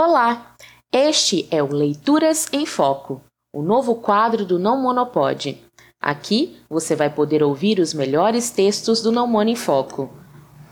Olá! 0.00 0.54
Este 0.92 1.48
é 1.50 1.60
o 1.60 1.74
Leituras 1.74 2.46
em 2.52 2.64
Foco, 2.64 3.20
o 3.52 3.60
novo 3.60 3.96
quadro 3.96 4.46
do 4.46 4.56
Não 4.56 4.80
Monopode. 4.80 5.60
Aqui 6.00 6.56
você 6.70 6.94
vai 6.94 7.10
poder 7.10 7.42
ouvir 7.42 7.80
os 7.80 7.92
melhores 7.92 8.48
textos 8.48 9.02
do 9.02 9.10
Não 9.10 9.26
Mono 9.26 9.50
em 9.50 9.56
Foco. 9.56 10.08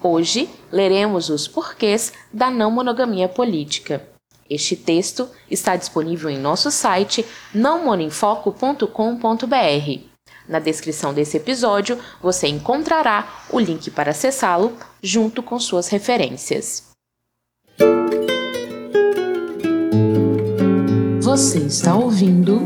Hoje 0.00 0.48
leremos 0.70 1.28
os 1.28 1.48
porquês 1.48 2.12
da 2.32 2.52
não 2.52 2.70
monogamia 2.70 3.28
política. 3.28 4.08
Este 4.48 4.76
texto 4.76 5.28
está 5.50 5.74
disponível 5.74 6.30
em 6.30 6.38
nosso 6.38 6.70
site 6.70 7.26
nãomonoemfoco.com.br. 7.52 10.00
Na 10.48 10.60
descrição 10.60 11.12
desse 11.12 11.36
episódio 11.36 11.98
você 12.22 12.46
encontrará 12.46 13.26
o 13.50 13.58
link 13.58 13.90
para 13.90 14.12
acessá-lo 14.12 14.76
junto 15.02 15.42
com 15.42 15.58
suas 15.58 15.88
referências. 15.88 16.94
Você 21.36 21.58
está 21.58 21.94
ouvindo 21.94 22.58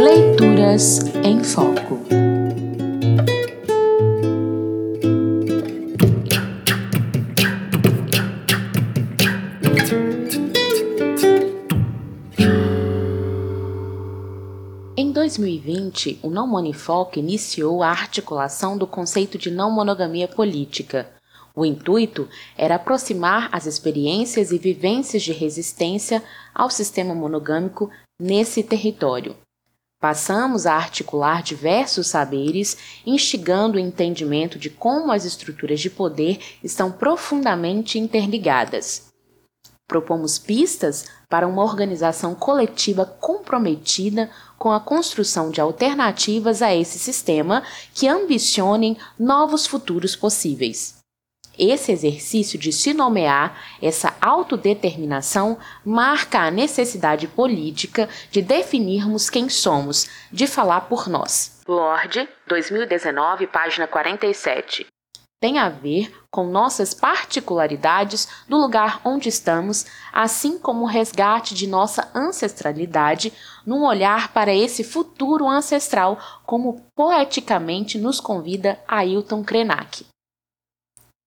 Leituras 0.00 0.98
em 1.24 1.44
Foco. 1.44 2.00
Em 14.96 15.12
2020, 15.12 16.18
o 16.20 16.30
Não 16.30 16.48
Monifoco 16.48 17.16
iniciou 17.16 17.84
a 17.84 17.90
articulação 17.90 18.76
do 18.76 18.88
conceito 18.88 19.38
de 19.38 19.52
não 19.52 19.70
monogamia 19.70 20.26
política 20.26 21.06
o 21.58 21.66
intuito 21.66 22.28
era 22.56 22.76
aproximar 22.76 23.48
as 23.50 23.66
experiências 23.66 24.52
e 24.52 24.58
vivências 24.58 25.24
de 25.24 25.32
resistência 25.32 26.22
ao 26.54 26.70
sistema 26.70 27.16
monogâmico 27.16 27.90
nesse 28.20 28.62
território. 28.62 29.36
Passamos 30.00 30.64
a 30.66 30.74
articular 30.74 31.42
diversos 31.42 32.06
saberes, 32.06 33.00
instigando 33.04 33.76
o 33.76 33.80
entendimento 33.80 34.56
de 34.56 34.70
como 34.70 35.10
as 35.10 35.24
estruturas 35.24 35.80
de 35.80 35.90
poder 35.90 36.38
estão 36.62 36.92
profundamente 36.92 37.98
interligadas. 37.98 39.08
Propomos 39.88 40.38
pistas 40.38 41.06
para 41.28 41.48
uma 41.48 41.64
organização 41.64 42.36
coletiva 42.36 43.04
comprometida 43.04 44.30
com 44.56 44.70
a 44.70 44.78
construção 44.78 45.50
de 45.50 45.60
alternativas 45.60 46.62
a 46.62 46.72
esse 46.72 46.98
sistema 47.00 47.64
que 47.92 48.06
ambicionem 48.06 48.96
novos 49.18 49.66
futuros 49.66 50.14
possíveis. 50.14 50.97
Esse 51.58 51.90
exercício 51.90 52.58
de 52.58 52.72
se 52.72 52.94
nomear, 52.94 53.60
essa 53.82 54.14
autodeterminação, 54.20 55.58
marca 55.84 56.40
a 56.40 56.50
necessidade 56.50 57.26
política 57.26 58.08
de 58.30 58.40
definirmos 58.40 59.28
quem 59.28 59.48
somos, 59.48 60.08
de 60.30 60.46
falar 60.46 60.82
por 60.82 61.08
nós. 61.08 61.60
Lorde, 61.66 62.28
2019, 62.46 63.48
página 63.48 63.86
47. 63.86 64.86
Tem 65.40 65.58
a 65.58 65.68
ver 65.68 66.12
com 66.32 66.46
nossas 66.46 66.92
particularidades 66.92 68.28
do 68.48 68.56
lugar 68.56 69.00
onde 69.04 69.28
estamos, 69.28 69.86
assim 70.12 70.58
como 70.58 70.82
o 70.82 70.88
resgate 70.88 71.54
de 71.54 71.68
nossa 71.68 72.10
ancestralidade 72.12 73.32
num 73.64 73.84
olhar 73.84 74.32
para 74.32 74.52
esse 74.52 74.82
futuro 74.82 75.46
ancestral, 75.46 76.18
como 76.44 76.84
poeticamente 76.96 77.98
nos 77.98 78.18
convida 78.20 78.80
Ailton 78.88 79.44
Krenak. 79.44 80.04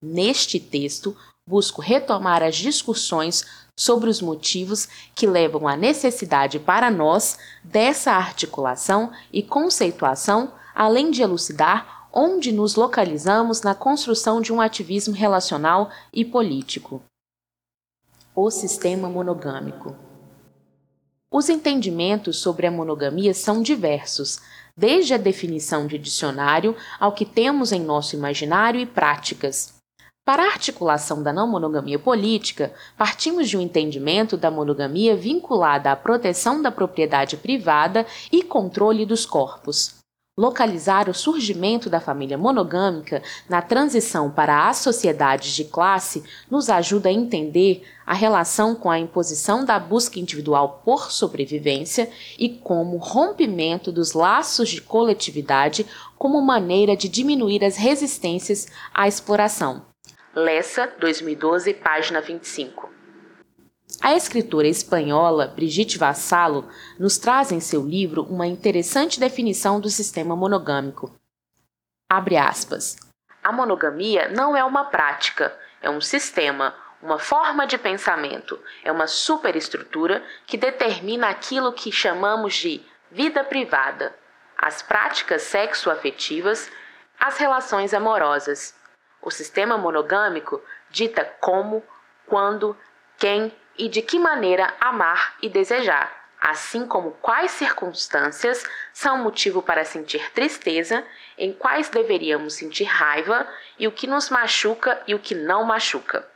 Neste 0.02 0.59
texto, 0.59 1.16
busco 1.47 1.81
retomar 1.81 2.41
as 2.41 2.55
discussões 2.55 3.45
sobre 3.77 4.09
os 4.09 4.21
motivos 4.21 4.88
que 5.13 5.27
levam 5.27 5.67
à 5.67 5.75
necessidade 5.75 6.59
para 6.59 6.89
nós 6.89 7.38
dessa 7.63 8.11
articulação 8.11 9.11
e 9.31 9.44
conceituação, 9.44 10.53
além 10.73 11.12
de 11.12 11.22
elucidar 11.22 12.07
onde 12.13 12.51
nos 12.51 12.75
localizamos 12.75 13.62
na 13.62 13.73
construção 13.73 14.41
de 14.41 14.51
um 14.51 14.59
ativismo 14.59 15.13
relacional 15.13 15.89
e 16.13 16.25
político. 16.25 17.01
O 18.35 18.50
sistema 18.50 19.09
monogâmico. 19.09 19.95
Os 21.29 21.47
entendimentos 21.47 22.38
sobre 22.39 22.68
a 22.68 22.72
monogamia 22.72 23.33
são 23.33 23.62
diversos, 23.62 24.39
desde 24.75 25.13
a 25.13 25.18
definição 25.18 25.88
de 25.88 25.97
dicionário 25.97 26.75
ao 27.00 27.13
que 27.13 27.25
temos 27.25 27.72
em 27.72 27.79
nosso 27.79 28.16
imaginário 28.16 28.81
e 28.81 28.85
práticas. 28.85 29.81
Para 30.23 30.43
a 30.43 30.47
articulação 30.47 31.23
da 31.23 31.33
não 31.33 31.47
monogamia 31.47 31.97
política, 31.97 32.71
partimos 32.95 33.49
de 33.49 33.57
um 33.57 33.61
entendimento 33.61 34.37
da 34.37 34.51
monogamia 34.51 35.15
vinculada 35.15 35.91
à 35.91 35.95
proteção 35.95 36.61
da 36.61 36.71
propriedade 36.71 37.37
privada 37.37 38.05
e 38.31 38.43
controle 38.43 39.03
dos 39.03 39.25
corpos. 39.25 39.95
Localizar 40.37 41.09
o 41.09 41.13
surgimento 41.13 41.89
da 41.89 41.99
família 41.99 42.37
monogâmica 42.37 43.21
na 43.49 43.63
transição 43.63 44.29
para 44.29 44.69
as 44.69 44.77
sociedades 44.77 45.53
de 45.55 45.65
classe 45.65 46.23
nos 46.49 46.69
ajuda 46.69 47.09
a 47.09 47.11
entender 47.11 47.83
a 48.05 48.13
relação 48.13 48.75
com 48.75 48.91
a 48.91 48.99
imposição 48.99 49.65
da 49.65 49.79
busca 49.79 50.19
individual 50.19 50.81
por 50.85 51.11
sobrevivência 51.11 52.09
e 52.38 52.47
como 52.47 52.97
rompimento 52.97 53.91
dos 53.91 54.13
laços 54.13 54.69
de 54.69 54.81
coletividade 54.81 55.85
como 56.15 56.39
maneira 56.41 56.95
de 56.95 57.09
diminuir 57.09 57.65
as 57.65 57.75
resistências 57.75 58.67
à 58.93 59.07
exploração. 59.07 59.91
Lessa, 60.34 60.88
2012, 60.97 61.74
página 61.74 62.22
25. 62.22 62.90
A 64.02 64.16
escritora 64.16 64.66
espanhola 64.66 65.46
Brigitte 65.46 65.97
Vassalo 65.97 66.69
nos 66.97 67.18
traz 67.18 67.52
em 67.52 67.59
seu 67.59 67.86
livro 67.86 68.24
uma 68.24 68.47
interessante 68.47 69.19
definição 69.19 69.81
do 69.81 69.90
sistema 69.90 70.34
monogâmico. 70.34 71.14
Abre 72.09 72.38
aspas. 72.38 72.96
A 73.44 73.52
monogamia 73.52 74.30
não 74.30 74.56
é 74.56 74.64
uma 74.64 74.86
prática, 74.86 75.53
é 75.81 75.90
um 75.90 76.00
sistema, 76.00 76.74
uma 77.02 77.19
forma 77.19 77.68
de 77.68 77.78
pensamento, 77.78 78.58
é 78.86 78.92
uma 78.92 79.08
superestrutura 79.08 80.24
que 80.48 80.56
determina 80.56 81.28
aquilo 81.28 81.74
que 81.74 81.92
chamamos 81.92 82.53
de 82.53 82.81
vida 83.12 83.44
privada, 83.44 84.16
as 84.58 84.81
práticas 84.81 85.42
sexoafetivas, 85.42 86.72
as 87.19 87.38
relações 87.38 87.94
amorosas 87.94 88.80
o 89.21 89.29
sistema 89.29 89.77
monogâmico 89.77 90.61
dita 90.89 91.23
como, 91.39 91.83
quando, 92.25 92.75
quem 93.17 93.53
e 93.77 93.87
de 93.87 94.01
que 94.01 94.19
maneira 94.19 94.73
amar 94.79 95.35
e 95.41 95.49
desejar, 95.49 96.11
assim 96.39 96.87
como 96.87 97.11
quais 97.21 97.51
circunstâncias 97.51 98.63
são 98.91 99.17
motivo 99.17 99.61
para 99.61 99.85
sentir 99.85 100.31
tristeza, 100.31 101.05
em 101.37 101.53
quais 101.53 101.89
deveríamos 101.89 102.55
sentir 102.55 102.85
raiva 102.85 103.47
e 103.77 103.87
o 103.87 103.91
que 103.91 104.07
nos 104.07 104.29
machuca 104.29 105.01
e 105.07 105.13
o 105.13 105.19
que 105.19 105.35
não 105.35 105.63
machuca. 105.63 106.27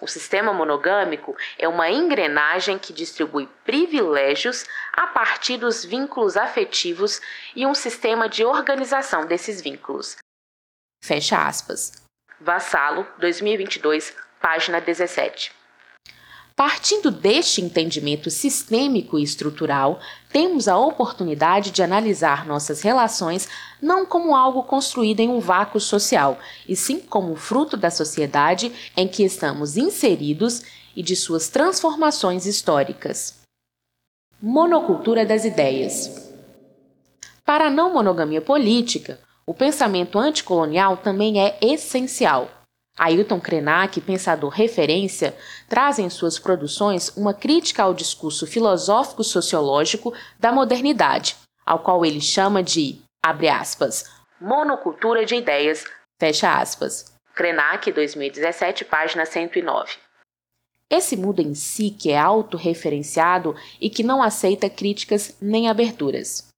O 0.00 0.08
sistema 0.08 0.52
monogâmico 0.52 1.36
é 1.58 1.68
uma 1.68 1.88
engrenagem 1.88 2.78
que 2.78 2.92
distribui 2.92 3.48
privilégios 3.64 4.64
a 4.92 5.06
partir 5.06 5.58
dos 5.58 5.84
vínculos 5.84 6.36
afetivos 6.36 7.20
e 7.54 7.64
um 7.64 7.74
sistema 7.74 8.28
de 8.28 8.44
organização 8.44 9.26
desses 9.26 9.60
vínculos, 9.60 10.16
Fecha 11.04 11.48
aspas. 11.48 11.92
Vassalo, 12.40 13.04
2022, 13.18 14.14
página 14.40 14.80
17. 14.80 15.50
Partindo 16.54 17.10
deste 17.10 17.60
entendimento 17.60 18.30
sistêmico 18.30 19.18
e 19.18 19.24
estrutural, 19.24 19.98
temos 20.30 20.68
a 20.68 20.78
oportunidade 20.78 21.72
de 21.72 21.82
analisar 21.82 22.46
nossas 22.46 22.82
relações 22.82 23.48
não 23.80 24.06
como 24.06 24.36
algo 24.36 24.62
construído 24.62 25.18
em 25.18 25.28
um 25.28 25.40
vácuo 25.40 25.80
social, 25.80 26.38
e 26.68 26.76
sim 26.76 27.00
como 27.00 27.34
fruto 27.34 27.76
da 27.76 27.90
sociedade 27.90 28.72
em 28.96 29.08
que 29.08 29.24
estamos 29.24 29.76
inseridos 29.76 30.62
e 30.94 31.02
de 31.02 31.16
suas 31.16 31.48
transformações 31.48 32.46
históricas. 32.46 33.40
Monocultura 34.40 35.26
das 35.26 35.44
ideias. 35.44 36.32
Para 37.44 37.66
a 37.66 37.70
não 37.70 37.92
monogamia 37.92 38.40
política, 38.40 39.18
o 39.46 39.52
pensamento 39.52 40.18
anticolonial 40.18 40.96
também 40.96 41.40
é 41.40 41.58
essencial. 41.60 42.50
Ailton 42.96 43.40
Krenak, 43.40 44.00
pensador 44.00 44.50
referência, 44.50 45.36
traz 45.68 45.98
em 45.98 46.10
suas 46.10 46.38
produções 46.38 47.16
uma 47.16 47.32
crítica 47.32 47.82
ao 47.82 47.94
discurso 47.94 48.46
filosófico-sociológico 48.46 50.12
da 50.38 50.52
modernidade, 50.52 51.36
ao 51.64 51.78
qual 51.78 52.04
ele 52.04 52.20
chama 52.20 52.62
de, 52.62 53.00
abre 53.24 53.48
aspas, 53.48 54.10
monocultura 54.40 55.24
de 55.24 55.36
ideias, 55.36 55.84
fecha 56.20 56.52
aspas. 56.60 57.12
Krenak, 57.34 57.90
2017, 57.90 58.84
página 58.84 59.24
109. 59.24 59.96
Esse 60.90 61.16
mundo 61.16 61.40
em 61.40 61.54
si 61.54 61.90
que 61.90 62.10
é 62.10 62.18
autorreferenciado 62.18 63.56
e 63.80 63.88
que 63.88 64.02
não 64.02 64.22
aceita 64.22 64.68
críticas 64.68 65.34
nem 65.40 65.70
aberturas. 65.70 66.48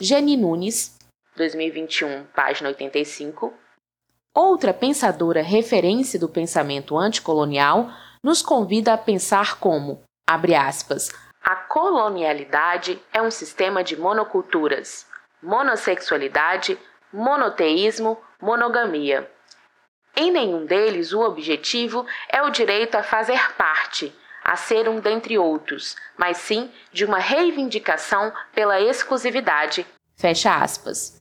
Jenny 0.00 0.36
Nunes, 0.36 0.98
2021, 1.40 2.26
página 2.34 2.68
85. 2.68 3.54
Outra 4.34 4.74
pensadora 4.74 5.40
referência 5.40 6.20
do 6.20 6.28
pensamento 6.28 6.98
anticolonial, 6.98 7.90
nos 8.22 8.42
convida 8.42 8.92
a 8.92 8.98
pensar 8.98 9.58
como, 9.58 10.02
abre 10.28 10.54
aspas, 10.54 11.08
a 11.42 11.56
colonialidade 11.56 13.02
é 13.10 13.22
um 13.22 13.30
sistema 13.30 13.82
de 13.82 13.96
monoculturas, 13.96 15.06
monossexualidade, 15.42 16.78
monoteísmo, 17.10 18.20
monogamia. 18.40 19.28
Em 20.14 20.30
nenhum 20.30 20.66
deles 20.66 21.14
o 21.14 21.20
objetivo 21.20 22.04
é 22.28 22.42
o 22.42 22.50
direito 22.50 22.96
a 22.96 23.02
fazer 23.02 23.54
parte, 23.54 24.14
a 24.44 24.56
ser 24.56 24.90
um 24.90 25.00
dentre 25.00 25.38
outros, 25.38 25.96
mas 26.18 26.36
sim 26.36 26.70
de 26.92 27.06
uma 27.06 27.18
reivindicação 27.18 28.30
pela 28.52 28.78
exclusividade. 28.78 29.86
Fecha 30.16 30.54
aspas. 30.54 31.19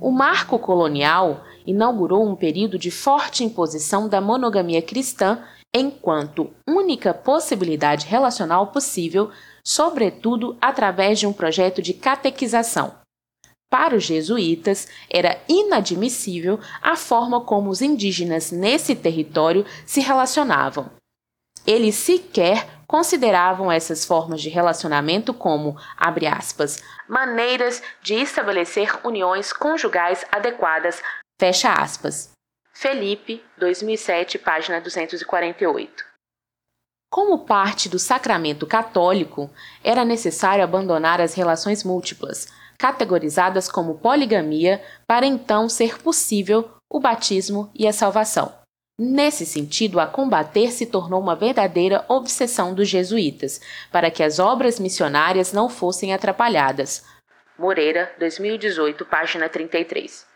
O 0.00 0.10
marco 0.10 0.58
colonial 0.58 1.44
inaugurou 1.66 2.26
um 2.26 2.34
período 2.34 2.78
de 2.78 2.90
forte 2.90 3.44
imposição 3.44 4.08
da 4.08 4.20
monogamia 4.20 4.80
cristã 4.80 5.42
enquanto 5.74 6.50
única 6.66 7.12
possibilidade 7.12 8.06
relacional 8.06 8.68
possível, 8.68 9.30
sobretudo 9.64 10.56
através 10.60 11.18
de 11.18 11.26
um 11.26 11.32
projeto 11.32 11.82
de 11.82 11.92
catequização. 11.92 12.94
Para 13.70 13.94
os 13.94 14.04
jesuítas, 14.04 14.88
era 15.10 15.38
inadmissível 15.46 16.58
a 16.80 16.96
forma 16.96 17.42
como 17.42 17.68
os 17.68 17.82
indígenas 17.82 18.50
nesse 18.50 18.94
território 18.94 19.66
se 19.84 20.00
relacionavam. 20.00 20.90
Eles 21.66 21.96
sequer 21.96 22.77
consideravam 22.88 23.70
essas 23.70 24.04
formas 24.04 24.40
de 24.40 24.48
relacionamento 24.48 25.34
como, 25.34 25.78
abre 25.94 26.26
aspas, 26.26 26.82
maneiras 27.06 27.82
de 28.02 28.14
estabelecer 28.14 28.98
uniões 29.06 29.52
conjugais 29.52 30.24
adequadas, 30.32 31.02
fecha 31.38 31.70
aspas. 31.70 32.32
Felipe, 32.72 33.44
2007, 33.58 34.38
página 34.38 34.80
248. 34.80 36.04
Como 37.10 37.44
parte 37.44 37.88
do 37.88 37.98
sacramento 37.98 38.66
católico, 38.66 39.50
era 39.84 40.04
necessário 40.04 40.64
abandonar 40.64 41.20
as 41.20 41.34
relações 41.34 41.84
múltiplas, 41.84 42.48
categorizadas 42.78 43.70
como 43.70 43.98
poligamia, 43.98 44.82
para 45.06 45.26
então 45.26 45.68
ser 45.68 45.98
possível 46.00 46.70
o 46.90 47.00
batismo 47.00 47.70
e 47.74 47.86
a 47.86 47.92
salvação. 47.92 48.57
Nesse 49.00 49.46
sentido, 49.46 50.00
a 50.00 50.06
combater 50.08 50.72
se 50.72 50.84
tornou 50.84 51.20
uma 51.20 51.36
verdadeira 51.36 52.04
obsessão 52.08 52.74
dos 52.74 52.88
jesuítas, 52.88 53.60
para 53.92 54.10
que 54.10 54.24
as 54.24 54.40
obras 54.40 54.80
missionárias 54.80 55.52
não 55.52 55.68
fossem 55.68 56.12
atrapalhadas. 56.12 57.04
Moreira, 57.56 58.12
2018, 58.18 59.04
página 59.04 59.48
33. 59.48 60.26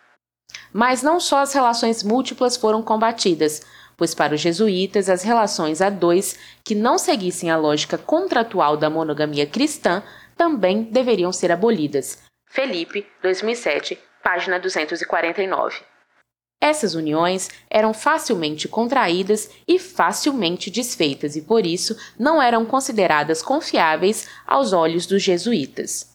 Mas 0.72 1.02
não 1.02 1.18
só 1.18 1.38
as 1.38 1.52
relações 1.52 2.04
múltiplas 2.04 2.56
foram 2.56 2.82
combatidas, 2.82 3.62
pois 3.96 4.14
para 4.14 4.34
os 4.34 4.40
jesuítas 4.40 5.08
as 5.08 5.24
relações 5.24 5.80
a 5.82 5.90
dois 5.90 6.38
que 6.64 6.74
não 6.74 6.98
seguissem 6.98 7.50
a 7.50 7.56
lógica 7.56 7.98
contratual 7.98 8.76
da 8.76 8.88
monogamia 8.88 9.46
cristã 9.46 10.04
também 10.36 10.84
deveriam 10.84 11.32
ser 11.32 11.50
abolidas. 11.50 12.22
Felipe, 12.48 13.06
2007, 13.22 13.98
página 14.22 14.60
249. 14.60 15.91
Essas 16.62 16.94
uniões 16.94 17.50
eram 17.68 17.92
facilmente 17.92 18.68
contraídas 18.68 19.50
e 19.66 19.80
facilmente 19.80 20.70
desfeitas 20.70 21.34
e 21.34 21.42
por 21.42 21.66
isso 21.66 21.96
não 22.16 22.40
eram 22.40 22.64
consideradas 22.64 23.42
confiáveis 23.42 24.28
aos 24.46 24.72
olhos 24.72 25.04
dos 25.04 25.20
jesuítas. 25.24 26.12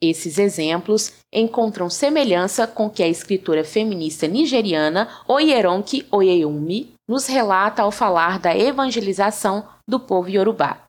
Esses 0.00 0.38
exemplos 0.38 1.12
encontram 1.32 1.90
semelhança 1.90 2.64
com 2.64 2.86
o 2.86 2.90
que 2.90 3.02
a 3.02 3.08
escritora 3.08 3.64
feminista 3.64 4.28
nigeriana 4.28 5.08
Oyeronke 5.26 6.06
Oyeyumi 6.12 6.94
nos 7.08 7.26
relata 7.26 7.82
ao 7.82 7.90
falar 7.90 8.38
da 8.38 8.56
evangelização 8.56 9.68
do 9.88 9.98
povo 9.98 10.28
iorubá. 10.28 10.82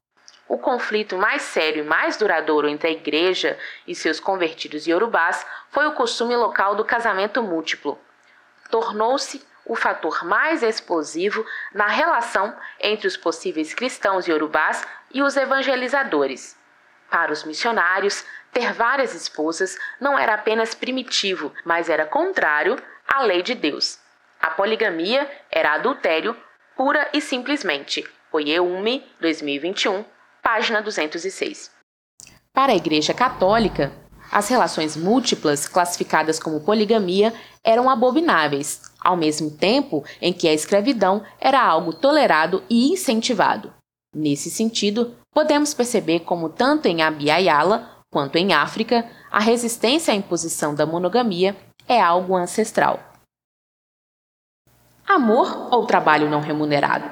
O 0.48 0.60
conflito 0.60 1.18
mais 1.18 1.42
sério 1.42 1.84
e 1.84 1.88
mais 1.88 2.16
duradouro 2.16 2.68
entre 2.68 2.90
a 2.90 2.92
igreja 2.92 3.58
e 3.88 3.96
seus 3.96 4.20
convertidos 4.20 4.86
iorubás 4.86 5.44
foi 5.72 5.88
o 5.88 5.94
costume 5.94 6.36
local 6.36 6.76
do 6.76 6.86
casamento 6.86 7.42
múltiplo. 7.42 7.98
Tornou-se 8.70 9.46
o 9.66 9.76
fator 9.76 10.26
mais 10.26 10.62
explosivo 10.62 11.46
na 11.74 11.88
relação 11.88 12.56
entre 12.80 13.08
os 13.08 13.16
possíveis 13.16 13.74
cristãos 13.74 14.28
iorubás 14.28 14.86
e 15.12 15.22
os 15.22 15.38
evangelizadores. 15.38 16.58
Para 17.10 17.32
os 17.32 17.44
missionários, 17.44 18.26
ter 18.52 18.74
várias 18.74 19.14
esposas 19.14 19.78
não 20.00 20.18
era 20.18 20.34
apenas 20.34 20.76
primitivo, 20.76 21.54
mas 21.64 21.90
era 21.90 22.06
contrário 22.06 22.82
à 23.08 23.22
lei 23.22 23.42
de 23.42 23.56
Deus. 23.56 24.00
A 24.42 24.50
poligamia 24.50 25.30
era 25.50 25.74
adultério 25.74 26.36
pura 26.76 27.08
e 27.14 27.22
simplesmente. 27.22 28.04
Oieume, 28.32 29.06
2021, 29.22 30.04
página 30.42 30.82
206. 30.82 31.72
Para 32.52 32.74
a 32.74 32.76
Igreja 32.76 33.14
Católica, 33.14 33.92
as 34.32 34.50
relações 34.50 34.98
múltiplas, 34.98 35.68
classificadas 35.68 36.40
como 36.40 36.66
poligamia, 36.66 37.34
eram 37.64 37.90
abomináveis, 37.90 38.82
ao 39.00 39.16
mesmo 39.16 39.50
tempo 39.50 40.04
em 40.22 40.34
que 40.34 40.48
a 40.48 40.54
escravidão 40.54 41.24
era 41.40 41.64
algo 41.64 41.94
tolerado 41.94 42.64
e 42.70 42.92
incentivado. 42.92 43.74
Nesse 44.16 44.50
sentido, 44.50 45.16
podemos 45.34 45.74
perceber 45.74 46.20
como 46.22 46.50
tanto 46.50 46.88
em 46.88 47.02
Abiyala 47.02 47.94
quanto 48.14 48.38
em 48.38 48.54
África, 48.54 49.10
a 49.32 49.40
resistência 49.40 50.14
à 50.14 50.16
imposição 50.16 50.76
da 50.76 50.86
monogamia 50.86 51.58
é 51.88 52.00
algo 52.00 52.36
ancestral. 52.36 53.00
Amor 55.06 55.74
ou 55.74 55.88
trabalho 55.88 56.30
não 56.30 56.40
remunerado? 56.40 57.06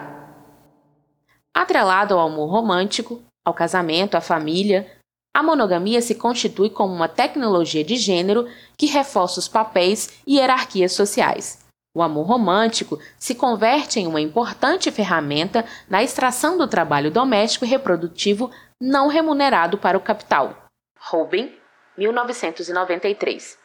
Atrelado 1.54 2.14
ao 2.14 2.28
amor 2.28 2.50
romântico, 2.50 3.22
ao 3.44 3.54
casamento, 3.54 4.16
à 4.16 4.22
família, 4.22 4.90
a 5.34 5.42
monogamia 5.42 6.02
se 6.02 6.16
constitui 6.16 6.70
como 6.70 6.94
uma 6.94 7.08
tecnologia 7.08 7.84
de 7.84 7.96
gênero 7.96 8.48
que 8.78 8.86
reforça 8.86 9.40
os 9.40 9.48
papéis 9.48 10.22
e 10.28 10.38
hierarquias 10.38 10.92
sociais. 10.92 11.66
O 11.96 12.02
amor 12.02 12.26
romântico 12.26 13.00
se 13.18 13.36
converte 13.36 14.00
em 14.00 14.08
uma 14.08 14.22
importante 14.22 14.92
ferramenta 14.92 15.66
na 15.90 16.02
extração 16.02 16.58
do 16.58 16.68
trabalho 16.68 17.12
doméstico 17.12 17.66
e 17.66 17.68
reprodutivo 17.68 18.50
não 18.80 19.08
remunerado 19.08 19.78
para 19.78 19.98
o 19.98 20.02
capital. 20.02 20.56
Rubin, 20.98 21.52
1993. 21.98 23.58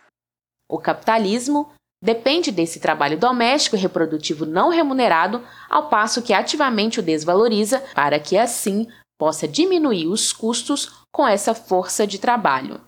O 0.68 0.78
capitalismo 0.78 1.72
depende 2.02 2.50
desse 2.50 2.80
trabalho 2.80 3.18
doméstico 3.18 3.76
e 3.76 3.78
reprodutivo 3.78 4.44
não 4.44 4.70
remunerado, 4.70 5.46
ao 5.68 5.88
passo 5.88 6.22
que 6.22 6.32
ativamente 6.32 7.00
o 7.00 7.02
desvaloriza 7.02 7.80
para 7.94 8.18
que 8.18 8.36
assim 8.36 8.88
possa 9.18 9.48
diminuir 9.48 10.06
os 10.06 10.32
custos 10.32 11.04
com 11.12 11.26
essa 11.26 11.54
força 11.54 12.06
de 12.06 12.18
trabalho. 12.18 12.80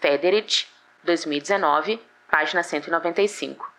Federich, 0.00 0.66
2019, 1.04 2.00
página 2.30 2.62
195. 2.62 3.72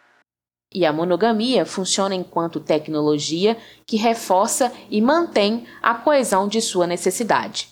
E 0.73 0.85
a 0.85 0.91
monogamia 0.91 1.65
funciona 1.65 2.15
enquanto 2.15 2.59
tecnologia 2.59 3.57
que 3.87 3.95
reforça 3.95 4.73
e 4.89 5.01
mantém 5.01 5.67
a 5.81 5.93
coesão 5.95 6.47
de 6.47 6.61
sua 6.61 6.87
necessidade. 6.87 7.69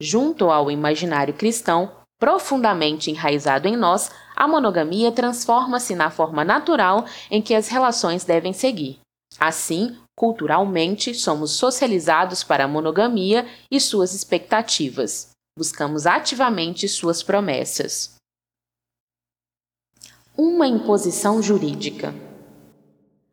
Junto 0.00 0.50
ao 0.50 0.70
imaginário 0.70 1.34
cristão, 1.34 1.96
profundamente 2.18 3.10
enraizado 3.10 3.68
em 3.68 3.76
nós, 3.76 4.10
a 4.34 4.46
monogamia 4.46 5.12
transforma-se 5.12 5.94
na 5.94 6.10
forma 6.10 6.44
natural 6.44 7.04
em 7.30 7.42
que 7.42 7.54
as 7.54 7.68
relações 7.68 8.24
devem 8.24 8.52
seguir. 8.52 9.00
Assim, 9.38 9.98
culturalmente, 10.16 11.14
somos 11.14 11.52
socializados 11.52 12.42
para 12.44 12.64
a 12.64 12.68
monogamia 12.68 13.46
e 13.70 13.80
suas 13.80 14.14
expectativas. 14.14 15.30
Buscamos 15.58 16.06
ativamente 16.06 16.88
suas 16.88 17.22
promessas. 17.22 18.14
Uma 20.36 20.66
imposição 20.66 21.42
jurídica. 21.42 22.14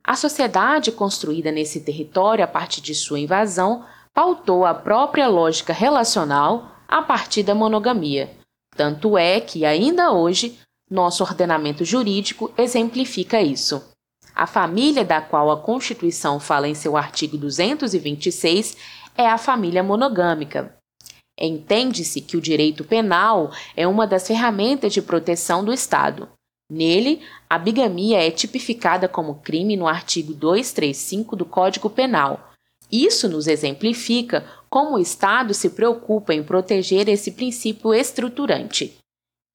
A 0.04 0.16
sociedade 0.16 0.92
construída 0.92 1.52
nesse 1.52 1.82
território 1.82 2.44
a 2.44 2.48
partir 2.48 2.82
de 2.82 2.96
sua 2.96 3.20
invasão 3.20 3.86
pautou 4.14 4.66
a 4.66 4.74
própria 4.74 5.28
lógica 5.28 5.72
relacional 5.72 6.76
a 6.88 7.02
partir 7.02 7.44
da 7.44 7.54
monogamia 7.56 8.40
tanto 8.80 9.18
é 9.18 9.42
que, 9.42 9.66
ainda 9.66 10.14
hoje, 10.14 10.58
nosso 10.90 11.22
ordenamento 11.22 11.84
jurídico 11.84 12.50
exemplifica 12.58 13.42
isso. 13.42 13.89
A 14.40 14.48
família 14.48 15.04
da 15.04 15.20
qual 15.20 15.52
a 15.52 15.58
Constituição 15.58 16.40
fala 16.40 16.66
em 16.66 16.74
seu 16.74 16.96
artigo 16.96 17.38
226 17.38 18.78
é 19.18 19.28
a 19.28 19.38
família 19.38 19.84
monogâmica. 19.84 20.78
Entende-se 21.38 22.22
que 22.22 22.38
o 22.38 22.42
direito 22.42 22.86
penal 22.86 23.52
é 23.76 23.86
uma 23.86 24.08
das 24.08 24.26
ferramentas 24.26 24.94
de 24.94 25.02
proteção 25.02 25.66
do 25.66 25.74
Estado. 25.74 26.30
Nele, 26.72 27.22
a 27.50 27.60
bigamia 27.60 28.26
é 28.26 28.32
tipificada 28.32 29.10
como 29.10 29.42
crime 29.42 29.76
no 29.76 29.90
artigo 29.90 30.34
235 30.34 31.36
do 31.36 31.44
Código 31.44 31.90
Penal. 31.90 32.54
Isso 32.90 33.28
nos 33.28 33.46
exemplifica 33.46 34.46
como 34.70 34.96
o 34.96 35.00
Estado 35.00 35.54
se 35.54 35.72
preocupa 35.72 36.34
em 36.34 36.42
proteger 36.42 37.10
esse 37.10 37.32
princípio 37.32 37.94
estruturante. 37.94 38.98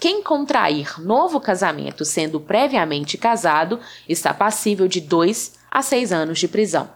Quem 0.04 0.22
contrair 0.22 1.00
novo 1.00 1.40
casamento 1.40 2.04
sendo 2.04 2.38
previamente 2.38 3.16
casado 3.16 3.80
está 4.06 4.34
passível 4.34 4.86
de 4.86 5.00
2 5.00 5.54
a 5.70 5.80
6 5.80 6.12
anos 6.12 6.38
de 6.38 6.46
prisão. 6.46 6.90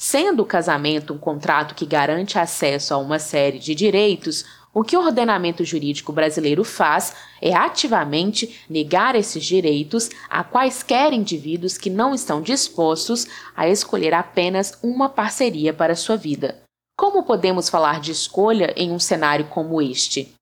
Sendo 0.00 0.44
o 0.44 0.46
casamento 0.46 1.12
um 1.12 1.18
contrato 1.18 1.74
que 1.74 1.84
garante 1.84 2.38
acesso 2.38 2.94
a 2.94 2.98
uma 2.98 3.18
série 3.18 3.58
de 3.58 3.74
direitos, 3.74 4.44
o 4.72 4.84
que 4.84 4.96
o 4.96 5.00
ordenamento 5.00 5.64
jurídico 5.64 6.12
brasileiro 6.12 6.62
faz 6.62 7.16
é 7.42 7.52
ativamente 7.52 8.64
negar 8.70 9.16
esses 9.16 9.44
direitos 9.44 10.08
a 10.30 10.44
quaisquer 10.44 11.12
indivíduos 11.12 11.76
que 11.76 11.90
não 11.90 12.14
estão 12.14 12.40
dispostos 12.40 13.26
a 13.56 13.68
escolher 13.68 14.14
apenas 14.14 14.78
uma 14.84 15.08
parceria 15.08 15.74
para 15.74 15.96
sua 15.96 16.16
vida. 16.16 16.62
Como 16.96 17.24
podemos 17.24 17.68
falar 17.68 17.98
de 17.98 18.12
escolha 18.12 18.72
em 18.76 18.92
um 18.92 19.00
cenário 19.00 19.46
como 19.46 19.82
este? 19.82 20.37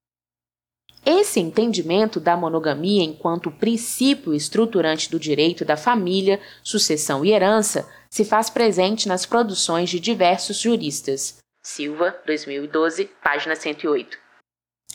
Esse 1.08 1.38
entendimento 1.38 2.18
da 2.18 2.36
monogamia 2.36 3.04
enquanto 3.04 3.48
princípio 3.48 4.34
estruturante 4.34 5.08
do 5.08 5.20
direito 5.20 5.64
da 5.64 5.76
família, 5.76 6.40
sucessão 6.64 7.24
e 7.24 7.30
herança 7.30 7.88
se 8.10 8.24
faz 8.24 8.50
presente 8.50 9.06
nas 9.06 9.24
produções 9.24 9.88
de 9.88 10.00
diversos 10.00 10.58
juristas. 10.58 11.38
Silva, 11.62 12.16
2012, 12.26 13.04
página 13.22 13.54
108. 13.54 14.18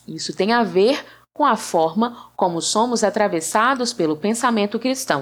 Isso 0.06 0.36
tem 0.36 0.52
a 0.52 0.64
ver 0.64 1.02
com 1.34 1.46
a 1.46 1.56
forma 1.56 2.30
como 2.36 2.62
somos 2.62 3.06
atravessados 3.06 3.94
pelo 3.94 4.18
pensamento 4.18 4.78
cristão. 4.78 5.22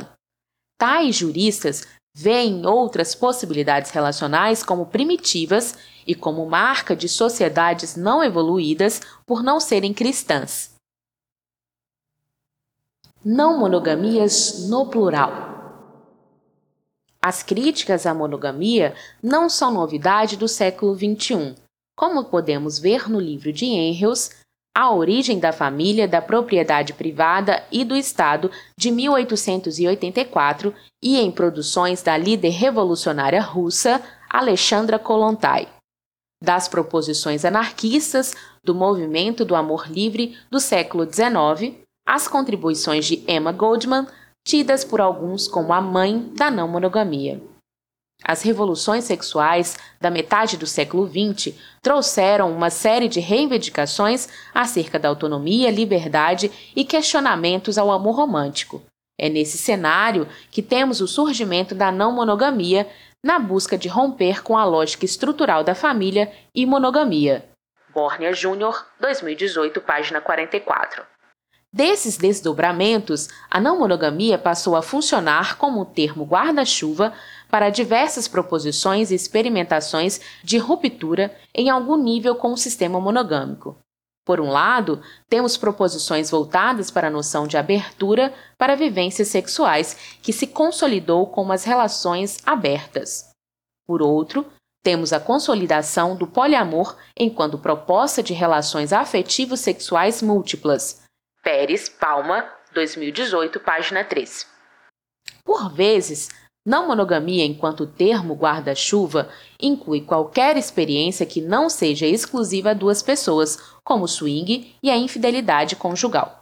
Tais 0.80 1.16
juristas 1.16 1.88
veem 2.16 2.66
outras 2.66 3.14
possibilidades 3.14 3.92
relacionais 3.92 4.64
como 4.64 4.88
primitivas 4.88 5.78
e 6.08 6.16
como 6.16 6.50
marca 6.50 6.96
de 6.96 7.08
sociedades 7.08 7.96
não 7.96 8.24
evoluídas 8.24 9.02
por 9.28 9.44
não 9.44 9.60
serem 9.60 9.94
cristãs. 9.94 10.79
Não 13.24 13.60
monogamias 13.60 14.70
no 14.70 14.86
plural. 14.86 15.50
As 17.22 17.44
críticas 17.44 18.06
à 18.06 18.14
monogamia 18.14 18.96
não 19.22 19.50
são 19.50 19.74
novidade 19.74 20.38
do 20.38 20.48
século 20.48 20.96
XXI. 20.96 21.54
Como 21.98 22.24
podemos 22.24 22.80
ver 22.80 23.10
no 23.10 23.20
livro 23.20 23.52
de 23.52 23.66
Engels, 23.66 24.30
A 24.74 24.94
Origem 24.94 25.38
da 25.38 25.52
Família, 25.52 26.08
da 26.08 26.22
Propriedade 26.22 26.94
Privada 26.94 27.62
e 27.70 27.84
do 27.84 27.94
Estado, 27.94 28.50
de 28.78 28.90
1884, 28.90 30.74
e 31.04 31.18
em 31.20 31.30
produções 31.30 32.02
da 32.02 32.16
líder 32.16 32.52
revolucionária 32.52 33.42
russa 33.42 34.02
Alexandra 34.30 34.98
Kolontai. 34.98 35.68
Das 36.42 36.70
proposições 36.70 37.44
anarquistas 37.44 38.34
do 38.64 38.74
movimento 38.74 39.44
do 39.44 39.56
amor 39.56 39.92
livre 39.92 40.38
do 40.50 40.58
século 40.58 41.04
XIX, 41.04 41.78
as 42.10 42.28
contribuições 42.28 43.06
de 43.06 43.24
Emma 43.28 43.52
Goldman, 43.52 44.08
tidas 44.44 44.84
por 44.84 45.00
alguns 45.00 45.48
como 45.48 45.72
a 45.72 45.80
mãe 45.80 46.34
da 46.36 46.50
não 46.50 46.68
monogamia. 46.68 47.40
As 48.24 48.42
revoluções 48.42 49.04
sexuais 49.04 49.78
da 50.02 50.10
metade 50.10 50.58
do 50.58 50.66
século 50.66 51.08
XX 51.08 51.56
trouxeram 51.84 52.52
uma 52.52 52.72
série 52.72 53.08
de 53.08 53.20
reivindicações 53.20 54.28
acerca 54.52 54.98
da 54.98 55.08
autonomia, 55.08 55.70
liberdade 55.70 56.52
e 56.76 56.84
questionamentos 56.84 57.78
ao 57.78 57.92
amor 57.92 58.16
romântico. 58.16 58.82
É 59.16 59.30
nesse 59.30 59.60
cenário 59.60 60.28
que 60.50 60.64
temos 60.64 61.02
o 61.02 61.08
surgimento 61.08 61.76
da 61.76 61.92
não 61.92 62.12
monogamia 62.12 62.90
na 63.24 63.38
busca 63.38 63.78
de 63.78 63.88
romper 63.88 64.42
com 64.42 64.58
a 64.58 64.66
lógica 64.66 65.06
estrutural 65.06 65.64
da 65.64 65.76
família 65.76 66.34
e 66.56 66.66
monogamia. 66.66 67.46
Bórnia 67.94 68.34
Júnior, 68.34 68.84
2018, 69.00 69.80
página 69.82 70.20
44. 70.20 71.19
Desses 71.72 72.18
desdobramentos, 72.18 73.28
a 73.50 73.60
não 73.60 73.78
monogamia 73.78 74.40
passou 74.40 74.76
a 74.76 74.82
funcionar 74.82 75.56
como 75.58 75.82
um 75.82 75.86
termo 75.86 76.26
guarda-chuva 76.26 77.14
para 77.48 77.70
diversas 77.70 78.28
proposições 78.28 79.12
e 79.12 79.16
experimentações 79.16 80.20
de 80.44 80.58
ruptura 80.58 81.36
em 81.54 81.70
algum 81.70 81.96
nível 81.96 82.36
com 82.36 82.52
o 82.52 82.58
sistema 82.58 83.00
monogâmico. 83.00 83.78
Por 84.26 84.40
um 84.40 84.50
lado, 84.50 85.02
temos 85.28 85.58
proposições 85.58 86.30
voltadas 86.30 86.90
para 86.90 87.08
a 87.08 87.12
noção 87.12 87.46
de 87.48 87.56
abertura 87.56 88.34
para 88.58 88.76
vivências 88.76 89.28
sexuais, 89.28 90.18
que 90.22 90.34
se 90.34 90.48
consolidou 90.48 91.28
como 91.28 91.52
as 91.52 91.64
relações 91.64 92.38
abertas. 92.46 93.30
Por 93.88 94.02
outro, 94.02 94.46
temos 94.84 95.14
a 95.14 95.20
consolidação 95.20 96.16
do 96.16 96.26
poliamor 96.26 96.96
enquanto 97.18 97.58
proposta 97.58 98.24
de 98.24 98.34
relações 98.34 98.94
afetivos 98.94 99.60
sexuais 99.60 100.22
múltiplas, 100.22 101.02
Pérez 101.42 101.88
Palma, 101.88 102.46
2018, 102.74 103.60
página 103.62 104.04
3. 104.04 104.46
Por 105.44 105.72
vezes, 105.74 106.30
não 106.68 106.88
monogamia 106.88 107.46
enquanto 107.46 107.88
termo 107.88 108.36
guarda-chuva 108.36 109.30
inclui 109.60 110.02
qualquer 110.02 110.58
experiência 110.58 111.26
que 111.26 111.42
não 111.42 111.70
seja 111.70 112.06
exclusiva 112.06 112.72
a 112.72 112.74
duas 112.74 113.02
pessoas, 113.02 113.58
como 113.84 114.04
o 114.04 114.08
swing 114.08 114.76
e 114.84 114.90
a 114.90 114.98
infidelidade 114.98 115.78
conjugal. 115.78 116.42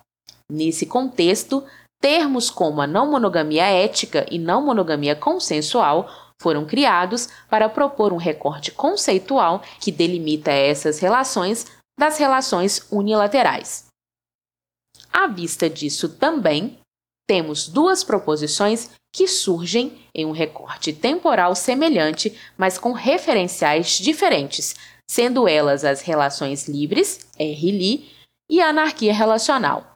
Nesse 0.51 0.86
contexto, 0.88 1.63
termos 2.01 2.50
como 2.50 2.82
a 2.82 2.88
não 2.88 3.12
monogamia 3.12 3.66
ética 3.66 4.25
e 4.32 4.39
não 4.39 4.66
monogamia 4.66 5.16
consensual 5.16 6.10
foram 6.42 6.66
criados 6.66 7.30
para 7.50 7.70
propor 7.70 8.12
um 8.12 8.18
recorte 8.18 8.72
conceitual 8.72 9.62
que 9.80 9.92
delimita 9.92 10.51
essas 10.51 11.00
relações 11.00 11.68
das 12.00 12.18
relações 12.18 12.86
unilaterais. 12.92 13.87
À 15.12 15.28
vista 15.28 15.70
disso 15.70 16.10
também, 16.10 16.80
temos 17.28 17.68
duas 17.68 18.04
proposições 18.04 18.90
que 19.14 19.28
surgem 19.28 20.00
em 20.14 20.26
um 20.26 20.32
recorte 20.32 20.94
temporal 20.94 21.56
semelhante, 21.56 22.38
mas 22.58 22.78
com 22.78 22.92
referenciais 22.92 23.98
diferentes, 23.98 24.76
sendo 25.10 25.48
elas 25.48 25.84
as 25.84 26.02
relações 26.02 26.68
livres, 26.68 27.28
R. 27.38 28.10
e 28.50 28.62
a 28.62 28.70
anarquia 28.70 29.14
relacional. 29.14 29.94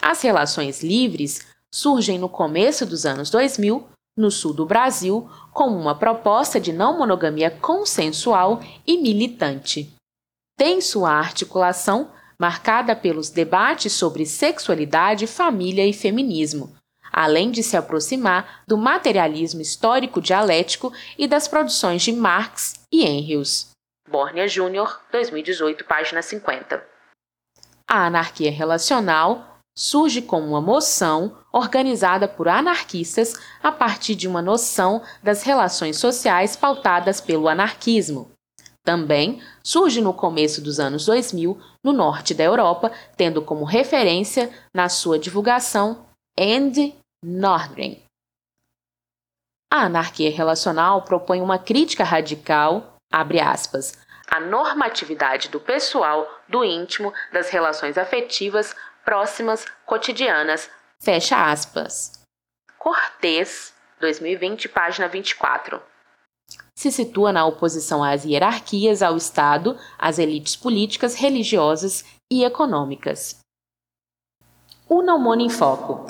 As 0.00 0.22
relações 0.22 0.82
livres 0.82 1.46
surgem 1.72 2.18
no 2.18 2.28
começo 2.28 2.86
dos 2.86 3.04
anos 3.04 3.30
2000, 3.30 3.88
no 4.16 4.30
sul 4.30 4.52
do 4.52 4.66
Brasil, 4.66 5.30
como 5.52 5.78
uma 5.78 5.94
proposta 5.94 6.60
de 6.60 6.72
não 6.72 6.98
monogamia 6.98 7.50
consensual 7.50 8.60
e 8.86 8.98
militante. 8.98 9.94
Tem 10.56 10.80
sua 10.80 11.12
articulação 11.12 12.10
marcada 12.38 12.94
pelos 12.94 13.30
debates 13.30 13.92
sobre 13.92 14.24
sexualidade, 14.24 15.26
família 15.26 15.86
e 15.86 15.92
feminismo, 15.92 16.76
além 17.12 17.50
de 17.50 17.62
se 17.62 17.76
aproximar 17.76 18.62
do 18.66 18.76
materialismo 18.76 19.60
histórico 19.60 20.20
dialético 20.20 20.92
e 21.18 21.26
das 21.26 21.48
produções 21.48 22.02
de 22.02 22.12
Marx 22.12 22.74
e 22.92 23.04
Engels. 23.04 23.70
Bórnia 24.08 24.46
Júnior, 24.46 25.00
2018, 25.10 25.84
página 25.84 26.22
50. 26.22 26.82
A 27.86 28.06
anarquia 28.06 28.50
relacional 28.50 29.58
surge 29.76 30.20
como 30.22 30.46
uma 30.46 30.60
moção 30.60 31.38
organizada 31.52 32.26
por 32.26 32.48
anarquistas 32.48 33.34
a 33.62 33.70
partir 33.70 34.14
de 34.14 34.26
uma 34.26 34.42
noção 34.42 35.02
das 35.22 35.42
relações 35.42 35.96
sociais 35.98 36.56
pautadas 36.56 37.20
pelo 37.20 37.48
anarquismo. 37.48 38.30
Também 38.88 39.42
surge 39.62 40.00
no 40.00 40.14
começo 40.14 40.62
dos 40.62 40.80
anos 40.80 41.04
2000 41.04 41.60
no 41.84 41.92
norte 41.92 42.32
da 42.32 42.42
Europa, 42.42 42.90
tendo 43.18 43.42
como 43.42 43.66
referência 43.66 44.50
na 44.74 44.88
sua 44.88 45.18
divulgação 45.18 46.06
Andy 46.40 46.96
Nordgren. 47.22 48.02
A 49.70 49.82
anarquia 49.82 50.30
relacional 50.30 51.02
propõe 51.02 51.42
uma 51.42 51.58
crítica 51.58 52.02
radical, 52.02 52.94
abre 53.12 53.38
aspas, 53.38 53.92
à 54.26 54.40
normatividade 54.40 55.50
do 55.50 55.60
pessoal, 55.60 56.26
do 56.48 56.64
íntimo, 56.64 57.12
das 57.30 57.50
relações 57.50 57.98
afetivas, 57.98 58.74
próximas, 59.04 59.66
cotidianas, 59.84 60.70
fecha 60.98 61.50
aspas. 61.50 62.22
Cortês, 62.78 63.74
2020, 64.00 64.66
página 64.66 65.06
24 65.08 65.78
se 66.78 66.92
situa 66.92 67.32
na 67.32 67.44
oposição 67.44 68.04
às 68.04 68.24
hierarquias, 68.24 69.02
ao 69.02 69.16
Estado, 69.16 69.76
às 69.98 70.16
elites 70.16 70.54
políticas, 70.54 71.16
religiosas 71.16 72.04
e 72.30 72.44
econômicas. 72.44 73.40
O 74.88 75.02
não 75.02 75.18
mono 75.18 75.42
em 75.42 75.48
foco. 75.48 76.06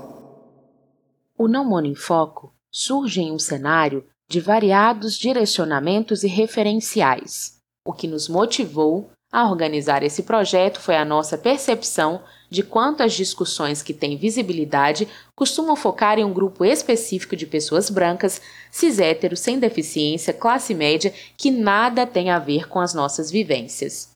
O 1.38 1.48
não 1.48 1.64
mono 1.64 1.86
em 1.86 1.94
foco 1.94 2.52
surge 2.70 3.22
em 3.22 3.32
um 3.32 3.38
cenário 3.38 4.06
de 4.28 4.40
variados 4.40 5.16
direcionamentos 5.16 6.22
e 6.22 6.28
referenciais. 6.28 7.56
O 7.82 7.94
que 7.94 8.06
nos 8.06 8.28
motivou 8.28 9.10
a 9.32 9.48
organizar 9.48 10.02
esse 10.02 10.22
projeto 10.22 10.80
foi 10.80 10.98
a 10.98 11.04
nossa 11.04 11.38
percepção 11.38 12.22
de 12.50 12.62
quanto 12.62 13.02
as 13.02 13.12
discussões 13.12 13.82
que 13.82 13.92
têm 13.92 14.16
visibilidade 14.16 15.08
costumam 15.34 15.76
focar 15.76 16.18
em 16.18 16.24
um 16.24 16.32
grupo 16.32 16.64
específico 16.64 17.36
de 17.36 17.46
pessoas 17.46 17.90
brancas, 17.90 18.40
cis 18.70 18.96
sem 19.36 19.58
deficiência, 19.58 20.32
classe 20.32 20.74
média, 20.74 21.12
que 21.36 21.50
nada 21.50 22.06
tem 22.06 22.30
a 22.30 22.38
ver 22.38 22.68
com 22.68 22.80
as 22.80 22.94
nossas 22.94 23.30
vivências. 23.30 24.10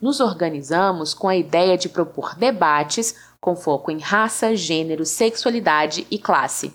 Nos 0.00 0.18
organizamos 0.18 1.12
com 1.12 1.28
a 1.28 1.36
ideia 1.36 1.76
de 1.76 1.88
propor 1.88 2.34
debates 2.34 3.14
com 3.40 3.56
foco 3.56 3.90
em 3.90 3.98
raça, 3.98 4.54
gênero, 4.54 5.04
sexualidade 5.06 6.06
e 6.10 6.18
classe. 6.18 6.72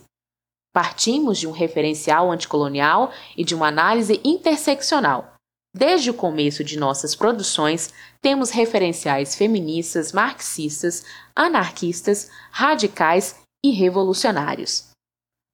Partimos 0.73 1.39
de 1.39 1.47
um 1.47 1.51
referencial 1.51 2.31
anticolonial 2.31 3.11
e 3.37 3.43
de 3.43 3.55
uma 3.55 3.67
análise 3.67 4.19
interseccional. 4.23 5.34
Desde 5.77 6.09
o 6.09 6.13
começo 6.13 6.63
de 6.63 6.79
nossas 6.79 7.15
produções, 7.15 7.93
temos 8.21 8.49
referenciais 8.49 9.35
feministas, 9.35 10.13
marxistas, 10.13 11.03
anarquistas, 11.35 12.31
radicais 12.49 13.35
e 13.61 13.71
revolucionários. 13.71 14.87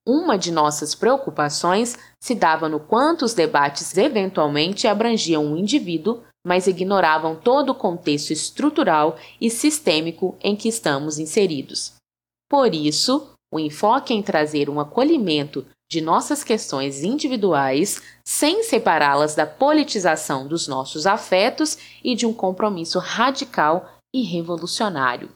Uma 0.08 0.38
de 0.38 0.52
nossas 0.52 0.94
preocupações 0.94 1.98
se 2.24 2.36
dava 2.36 2.70
no 2.70 2.80
quanto 2.80 3.26
os 3.26 3.34
debates 3.34 3.98
eventualmente 3.98 4.88
abrangiam 4.88 5.44
um 5.44 5.58
indivíduo, 5.58 6.22
mas 6.46 6.68
ignoravam 6.68 7.36
todo 7.36 7.72
o 7.72 7.76
contexto 7.76 8.30
estrutural 8.30 9.18
e 9.40 9.50
sistêmico 9.50 10.38
em 10.40 10.56
que 10.56 10.70
estamos 10.70 11.18
inseridos. 11.18 11.96
Por 12.48 12.76
isso, 12.76 13.32
o 13.52 13.60
enfoque 13.60 14.14
em 14.14 14.22
trazer 14.22 14.70
um 14.70 14.80
acolhimento 14.80 15.66
de 15.92 16.00
nossas 16.00 16.42
questões 16.42 17.04
individuais, 17.04 18.02
sem 18.24 18.64
separá-las 18.64 19.36
da 19.36 19.46
politização 19.46 20.48
dos 20.48 20.66
nossos 20.66 21.06
afetos 21.06 21.78
e 22.02 22.16
de 22.16 22.26
um 22.26 22.32
compromisso 22.32 22.98
radical 22.98 24.00
e 24.16 24.22
revolucionário. 24.22 25.30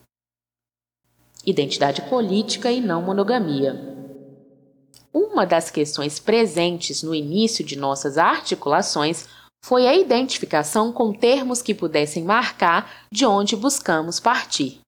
Identidade 1.44 2.00
política 2.08 2.72
e 2.72 2.80
não 2.80 3.02
monogamia. 3.02 3.94
Uma 5.12 5.44
das 5.44 5.70
questões 5.70 6.18
presentes 6.18 7.02
no 7.02 7.14
início 7.14 7.62
de 7.62 7.76
nossas 7.76 8.16
articulações 8.16 9.28
foi 9.62 9.86
a 9.86 9.94
identificação 9.94 10.90
com 10.90 11.12
termos 11.12 11.60
que 11.60 11.74
pudessem 11.74 12.24
marcar 12.24 13.04
de 13.12 13.26
onde 13.26 13.54
buscamos 13.54 14.18
partir. 14.18 14.80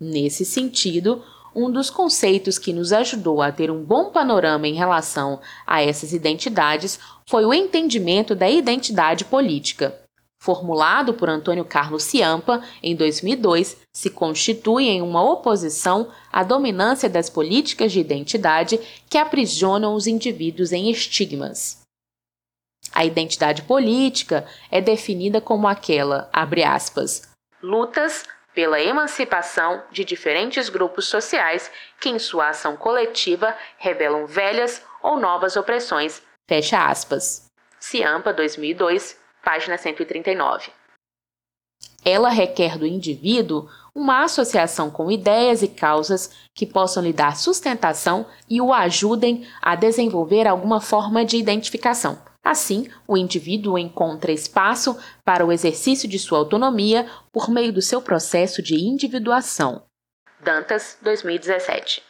Nesse 0.00 0.46
sentido, 0.46 1.22
um 1.54 1.70
dos 1.70 1.90
conceitos 1.90 2.58
que 2.58 2.72
nos 2.72 2.92
ajudou 2.92 3.42
a 3.42 3.52
ter 3.52 3.70
um 3.70 3.82
bom 3.82 4.10
panorama 4.10 4.66
em 4.66 4.74
relação 4.74 5.40
a 5.66 5.82
essas 5.82 6.12
identidades 6.12 6.98
foi 7.28 7.44
o 7.44 7.52
entendimento 7.54 8.34
da 8.34 8.48
identidade 8.48 9.24
política 9.24 10.02
formulado 10.42 11.14
por 11.14 11.28
Antônio 11.28 11.64
Carlos 11.64 12.02
Ciampa 12.02 12.64
em 12.82 12.96
2002, 12.96 13.76
se 13.94 14.10
constitui 14.10 14.88
em 14.88 15.00
uma 15.00 15.22
oposição 15.22 16.08
à 16.32 16.42
dominância 16.42 17.08
das 17.08 17.30
políticas 17.30 17.92
de 17.92 18.00
identidade 18.00 18.76
que 19.08 19.16
aprisionam 19.16 19.94
os 19.94 20.08
indivíduos 20.08 20.72
em 20.72 20.90
estigmas. 20.90 21.82
A 22.92 23.04
identidade 23.04 23.62
política 23.62 24.44
é 24.68 24.80
definida 24.80 25.40
como 25.40 25.68
aquela, 25.68 26.28
abre 26.32 26.64
aspas, 26.64 27.22
lutas 27.62 28.24
pela 28.54 28.80
emancipação 28.80 29.82
de 29.90 30.04
diferentes 30.04 30.68
grupos 30.68 31.06
sociais 31.06 31.70
que, 32.00 32.08
em 32.08 32.18
sua 32.18 32.48
ação 32.50 32.76
coletiva, 32.76 33.56
revelam 33.78 34.26
velhas 34.26 34.82
ou 35.02 35.18
novas 35.18 35.56
opressões. 35.56 36.22
Fecha 36.48 36.86
aspas. 36.86 37.46
Ciampa, 37.78 38.32
2002, 38.32 39.18
página 39.44 39.76
139. 39.76 40.70
Ela 42.04 42.30
requer 42.30 42.78
do 42.78 42.86
indivíduo 42.86 43.68
uma 43.94 44.24
associação 44.24 44.90
com 44.90 45.10
ideias 45.10 45.62
e 45.62 45.68
causas 45.68 46.48
que 46.54 46.66
possam 46.66 47.02
lhe 47.02 47.12
dar 47.12 47.36
sustentação 47.36 48.26
e 48.48 48.60
o 48.60 48.72
ajudem 48.72 49.46
a 49.60 49.76
desenvolver 49.76 50.48
alguma 50.48 50.80
forma 50.80 51.24
de 51.24 51.36
identificação. 51.36 52.18
Assim, 52.44 52.88
o 53.06 53.16
indivíduo 53.16 53.78
encontra 53.78 54.32
espaço 54.32 54.98
para 55.24 55.46
o 55.46 55.52
exercício 55.52 56.08
de 56.08 56.18
sua 56.18 56.38
autonomia 56.38 57.08
por 57.32 57.48
meio 57.48 57.72
do 57.72 57.80
seu 57.80 58.02
processo 58.02 58.60
de 58.60 58.74
individuação. 58.74 59.84
Dantas, 60.40 60.98
2017. 61.02 62.02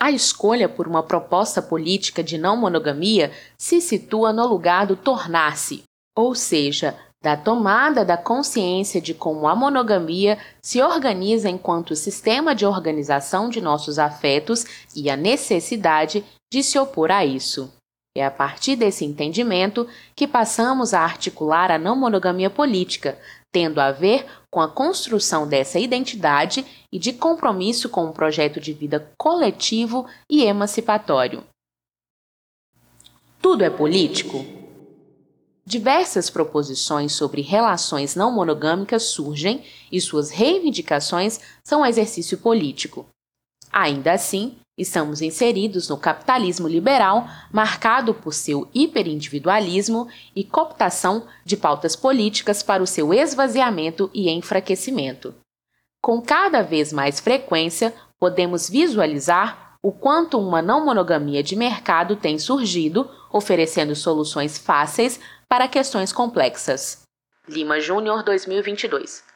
A 0.00 0.10
escolha 0.10 0.68
por 0.68 0.86
uma 0.86 1.02
proposta 1.02 1.60
política 1.60 2.22
de 2.22 2.38
não 2.38 2.56
monogamia 2.56 3.32
se 3.58 3.80
situa 3.80 4.32
no 4.32 4.46
lugar 4.46 4.86
do 4.86 4.94
tornar-se, 4.94 5.82
ou 6.16 6.34
seja, 6.34 6.96
da 7.22 7.36
tomada 7.36 8.04
da 8.04 8.16
consciência 8.16 9.00
de 9.00 9.12
como 9.12 9.48
a 9.48 9.56
monogamia 9.56 10.38
se 10.62 10.80
organiza 10.80 11.48
enquanto 11.48 11.96
sistema 11.96 12.54
de 12.54 12.64
organização 12.64 13.48
de 13.48 13.60
nossos 13.60 13.98
afetos 13.98 14.64
e 14.94 15.10
a 15.10 15.16
necessidade 15.16 16.24
de 16.52 16.62
se 16.62 16.78
opor 16.78 17.10
a 17.10 17.24
isso. 17.24 17.75
É 18.16 18.24
a 18.24 18.30
partir 18.30 18.76
desse 18.76 19.04
entendimento 19.04 19.86
que 20.14 20.26
passamos 20.26 20.94
a 20.94 21.00
articular 21.00 21.70
a 21.70 21.76
não 21.76 21.94
monogamia 21.94 22.48
política, 22.48 23.18
tendo 23.52 23.78
a 23.78 23.92
ver 23.92 24.24
com 24.50 24.58
a 24.58 24.68
construção 24.68 25.46
dessa 25.46 25.78
identidade 25.78 26.64
e 26.90 26.98
de 26.98 27.12
compromisso 27.12 27.90
com 27.90 28.06
um 28.06 28.12
projeto 28.12 28.58
de 28.58 28.72
vida 28.72 29.12
coletivo 29.18 30.06
e 30.30 30.44
emancipatório. 30.44 31.44
Tudo 33.42 33.62
é 33.62 33.68
político? 33.68 34.46
Diversas 35.66 36.30
proposições 36.30 37.12
sobre 37.12 37.42
relações 37.42 38.14
não 38.14 38.32
monogâmicas 38.32 39.02
surgem 39.02 39.62
e 39.92 40.00
suas 40.00 40.30
reivindicações 40.30 41.38
são 41.62 41.84
exercício 41.84 42.38
político. 42.38 43.06
Ainda 43.78 44.14
assim, 44.14 44.56
estamos 44.78 45.20
inseridos 45.20 45.90
no 45.90 45.98
capitalismo 45.98 46.66
liberal, 46.66 47.28
marcado 47.52 48.14
por 48.14 48.32
seu 48.32 48.66
hiperindividualismo 48.74 50.08
e 50.34 50.42
cooptação 50.42 51.26
de 51.44 51.58
pautas 51.58 51.94
políticas 51.94 52.62
para 52.62 52.82
o 52.82 52.86
seu 52.86 53.12
esvaziamento 53.12 54.10
e 54.14 54.30
enfraquecimento. 54.30 55.34
Com 56.00 56.22
cada 56.22 56.62
vez 56.62 56.90
mais 56.90 57.20
frequência, 57.20 57.92
podemos 58.18 58.66
visualizar 58.66 59.76
o 59.82 59.92
quanto 59.92 60.40
uma 60.40 60.62
não 60.62 60.82
monogamia 60.82 61.42
de 61.42 61.54
mercado 61.54 62.16
tem 62.16 62.38
surgido, 62.38 63.10
oferecendo 63.30 63.94
soluções 63.94 64.56
fáceis 64.56 65.20
para 65.46 65.68
questões 65.68 66.14
complexas. 66.14 67.02
Lima 67.46 67.78
Júnior 67.78 68.22
2022. 68.22 69.35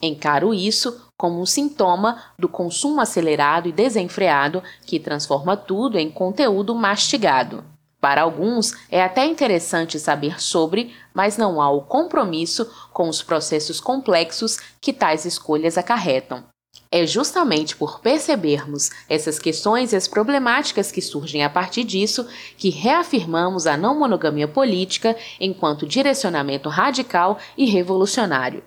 Encaro 0.00 0.54
isso 0.54 1.00
como 1.16 1.40
um 1.40 1.46
sintoma 1.46 2.22
do 2.38 2.48
consumo 2.48 3.00
acelerado 3.00 3.68
e 3.68 3.72
desenfreado 3.72 4.62
que 4.86 4.98
transforma 4.98 5.56
tudo 5.56 5.98
em 5.98 6.10
conteúdo 6.10 6.74
mastigado. 6.74 7.62
Para 8.00 8.22
alguns, 8.22 8.72
é 8.90 9.02
até 9.02 9.26
interessante 9.26 9.98
saber 9.98 10.40
sobre, 10.40 10.94
mas 11.12 11.36
não 11.36 11.60
há 11.60 11.70
o 11.70 11.82
compromisso 11.82 12.66
com 12.94 13.08
os 13.08 13.22
processos 13.22 13.78
complexos 13.78 14.58
que 14.80 14.92
tais 14.92 15.26
escolhas 15.26 15.76
acarretam. 15.76 16.44
É 16.90 17.06
justamente 17.06 17.76
por 17.76 18.00
percebermos 18.00 18.90
essas 19.08 19.38
questões 19.38 19.92
e 19.92 19.96
as 19.96 20.08
problemáticas 20.08 20.90
que 20.90 21.02
surgem 21.02 21.44
a 21.44 21.50
partir 21.50 21.84
disso 21.84 22.26
que 22.56 22.70
reafirmamos 22.70 23.66
a 23.66 23.76
não 23.76 23.98
monogamia 23.98 24.48
política 24.48 25.14
enquanto 25.38 25.86
direcionamento 25.86 26.68
radical 26.68 27.38
e 27.56 27.66
revolucionário. 27.66 28.64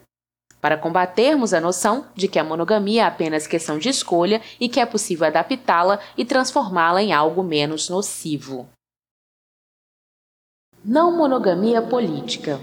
Para 0.64 0.78
combatermos 0.78 1.54
a 1.54 1.60
noção 1.60 2.08
de 2.16 2.26
que 2.26 2.40
a 2.40 2.44
monogamia 2.44 3.02
é 3.02 3.06
apenas 3.06 3.46
questão 3.46 3.78
de 3.78 3.90
escolha 3.90 4.42
e 4.62 4.70
que 4.70 4.80
é 4.80 4.86
possível 4.86 5.28
adaptá-la 5.28 6.00
e 6.18 6.24
transformá-la 6.24 7.04
em 7.04 7.12
algo 7.12 7.44
menos 7.44 7.90
nocivo. 7.90 8.70
Não 10.82 11.18
monogamia 11.18 11.82
política. 11.82 12.62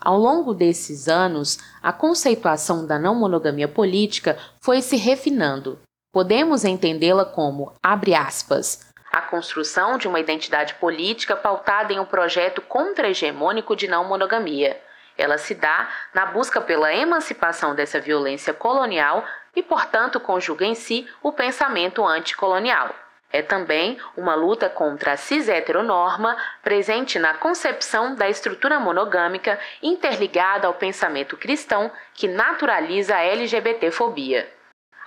Ao 0.00 0.18
longo 0.18 0.52
desses 0.52 1.06
anos, 1.06 1.56
a 1.80 1.92
conceituação 1.92 2.84
da 2.84 2.98
não 2.98 3.14
monogamia 3.14 3.68
política 3.68 4.36
foi 4.60 4.82
se 4.82 4.96
refinando. 4.96 5.78
Podemos 6.12 6.64
entendê-la 6.64 7.24
como, 7.24 7.72
abre 7.80 8.12
aspas, 8.12 8.92
a 9.12 9.22
construção 9.22 9.98
de 9.98 10.08
uma 10.08 10.18
identidade 10.18 10.74
política 10.74 11.36
pautada 11.36 11.92
em 11.92 12.00
um 12.00 12.04
projeto 12.04 12.60
contra-hegemônico 12.60 13.76
de 13.76 13.86
não 13.86 14.08
monogamia. 14.08 14.82
Ela 15.16 15.38
se 15.38 15.54
dá 15.54 15.88
na 16.12 16.26
busca 16.26 16.60
pela 16.60 16.92
emancipação 16.92 17.74
dessa 17.74 18.00
violência 18.00 18.52
colonial 18.52 19.24
e, 19.54 19.62
portanto, 19.62 20.18
conjuga 20.18 20.64
em 20.64 20.74
si 20.74 21.08
o 21.22 21.32
pensamento 21.32 22.04
anticolonial. 22.04 22.94
É 23.32 23.42
também 23.42 23.98
uma 24.16 24.36
luta 24.36 24.68
contra 24.68 25.12
a 25.12 25.16
cis-heteronorma 25.16 26.36
presente 26.62 27.18
na 27.18 27.34
concepção 27.34 28.14
da 28.14 28.28
estrutura 28.28 28.78
monogâmica 28.78 29.58
interligada 29.82 30.68
ao 30.68 30.74
pensamento 30.74 31.36
cristão 31.36 31.90
que 32.14 32.28
naturaliza 32.28 33.16
a 33.16 33.24
LGBTfobia. 33.24 34.48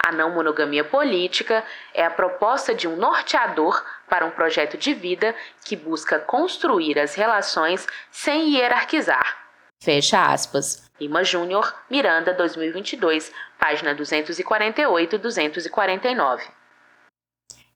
A 0.05 0.11
não 0.11 0.29
monogamia 0.29 0.83
política 0.83 1.63
é 1.93 2.05
a 2.05 2.11
proposta 2.11 2.73
de 2.73 2.87
um 2.87 2.97
norteador 2.97 3.83
para 4.09 4.25
um 4.25 4.31
projeto 4.31 4.77
de 4.77 4.93
vida 4.93 5.33
que 5.63 5.75
busca 5.77 6.19
construir 6.19 6.99
as 6.99 7.15
relações 7.15 7.87
sem 8.11 8.55
hierarquizar. 8.55 9.46
Fecha 9.81 10.31
aspas. 10.31 10.83
Lima 10.99 11.23
Júnior, 11.23 11.73
Miranda, 11.89 12.33
2022, 12.33 13.31
página 13.59 13.93
248 13.93 15.15
e 15.15 15.19
249. 15.19 16.43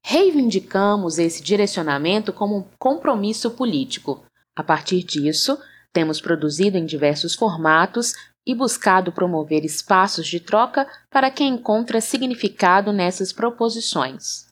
Reivindicamos 0.04 1.20
esse 1.20 1.44
direcionamento 1.44 2.34
como 2.34 2.58
um 2.58 2.66
compromisso 2.80 3.52
político. 3.52 4.26
A 4.56 4.64
partir 4.64 5.04
disso, 5.04 5.60
temos 5.94 6.20
produzido 6.20 6.78
em 6.78 6.86
diversos 6.86 7.36
formatos 7.36 8.14
e 8.46 8.56
buscado 8.56 9.12
promover 9.12 9.64
espaços 9.64 10.26
de 10.26 10.40
troca 10.40 10.88
para 11.10 11.30
quem 11.30 11.54
encontra 11.54 12.02
significado 12.02 12.92
nessas 12.92 13.32
proposições. 13.32 14.48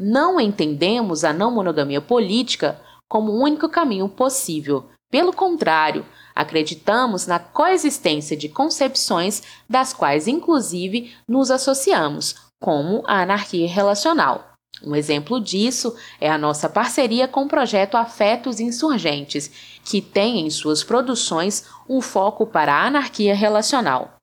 Não 0.00 0.40
entendemos 0.40 1.22
a 1.22 1.32
não 1.32 1.50
monogamia 1.50 2.00
política 2.00 2.80
como 3.08 3.32
o 3.32 3.42
único 3.42 3.68
caminho 3.68 4.08
possível. 4.08 4.88
Pelo 5.10 5.32
contrário, 5.32 6.04
acreditamos 6.34 7.26
na 7.26 7.38
coexistência 7.38 8.36
de 8.36 8.48
concepções 8.48 9.42
das 9.68 9.92
quais, 9.92 10.26
inclusive, 10.26 11.14
nos 11.28 11.50
associamos, 11.50 12.34
como 12.60 13.02
a 13.06 13.22
anarquia 13.22 13.68
relacional. 13.68 14.52
Um 14.82 14.96
exemplo 14.96 15.40
disso 15.40 15.96
é 16.20 16.28
a 16.28 16.36
nossa 16.36 16.68
parceria 16.68 17.28
com 17.28 17.44
o 17.44 17.48
projeto 17.48 17.96
Afetos 17.96 18.58
Insurgentes, 18.58 19.78
que 19.84 20.02
tem 20.02 20.40
em 20.40 20.50
suas 20.50 20.82
produções 20.82 21.64
um 21.88 22.00
foco 22.00 22.46
para 22.46 22.74
a 22.74 22.86
anarquia 22.86 23.34
relacional. 23.34 24.16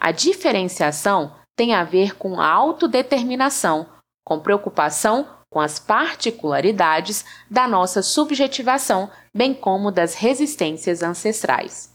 A 0.00 0.10
diferenciação 0.10 1.34
tem 1.54 1.74
a 1.74 1.84
ver 1.84 2.16
com 2.16 2.40
a 2.40 2.46
autodeterminação, 2.46 3.86
com 4.24 4.40
preocupação 4.40 5.28
com 5.50 5.58
as 5.60 5.78
particularidades 5.78 7.24
da 7.50 7.66
nossa 7.66 8.02
subjetivação, 8.02 9.10
bem 9.34 9.52
como 9.52 9.90
das 9.90 10.14
resistências 10.14 11.02
ancestrais. 11.02 11.92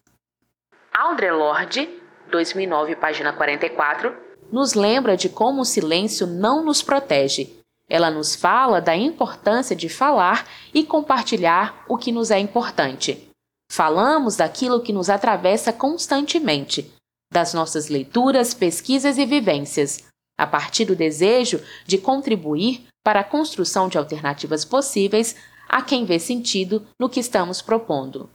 Audre 0.93 1.31
Lorde, 1.31 1.89
2009, 2.29 2.95
página 2.97 3.31
44, 3.31 4.15
nos 4.51 4.73
lembra 4.73 5.15
de 5.17 5.29
como 5.29 5.61
o 5.61 5.65
silêncio 5.65 6.27
não 6.27 6.63
nos 6.63 6.81
protege, 6.81 7.55
ela 7.87 8.09
nos 8.09 8.35
fala 8.35 8.81
da 8.81 8.95
importância 8.95 9.75
de 9.75 9.87
falar 9.87 10.47
e 10.73 10.83
compartilhar 10.83 11.85
o 11.87 11.97
que 11.97 12.11
nos 12.11 12.31
é 12.31 12.39
importante. 12.39 13.29
Falamos 13.71 14.35
daquilo 14.35 14.81
que 14.81 14.93
nos 14.93 15.09
atravessa 15.09 15.71
constantemente, 15.71 16.91
das 17.31 17.53
nossas 17.53 17.87
leituras, 17.87 18.53
pesquisas 18.53 19.17
e 19.17 19.25
vivências, 19.25 20.03
a 20.38 20.45
partir 20.45 20.86
do 20.86 20.95
desejo 20.95 21.62
de 21.86 21.98
contribuir 21.98 22.86
para 23.04 23.21
a 23.21 23.24
construção 23.24 23.88
de 23.88 23.98
alternativas 23.98 24.65
possíveis 24.65 25.36
a 25.67 25.82
quem 25.82 26.06
vê 26.06 26.19
sentido 26.19 26.86
no 27.00 27.10
que 27.10 27.19
estamos 27.19 27.62
propondo. 27.62 28.30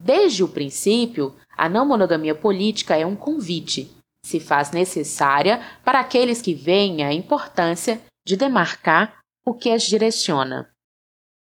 Desde 0.00 0.44
o 0.44 0.48
princípio, 0.48 1.34
a 1.56 1.68
não 1.68 1.86
monogamia 1.86 2.34
política 2.34 2.96
é 2.96 3.06
um 3.06 3.16
convite, 3.16 3.90
se 4.22 4.40
faz 4.40 4.70
necessária 4.70 5.62
para 5.84 6.00
aqueles 6.00 6.42
que 6.42 6.52
veem 6.52 7.04
a 7.04 7.12
importância 7.12 8.00
de 8.26 8.36
demarcar 8.36 9.20
o 9.46 9.54
que 9.54 9.70
as 9.70 9.84
direciona. 9.84 10.68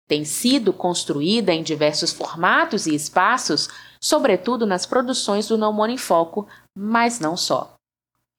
Tem 0.07 0.25
sido 0.25 0.73
construída 0.73 1.53
em 1.53 1.63
diversos 1.63 2.11
formatos 2.11 2.87
e 2.87 2.95
espaços, 2.95 3.69
sobretudo 4.01 4.65
nas 4.65 4.85
produções 4.85 5.47
do 5.47 5.57
Não 5.57 5.71
Mono 5.71 5.93
em 5.93 5.97
Foco, 5.97 6.47
mas 6.75 7.19
não 7.19 7.37
só. 7.37 7.75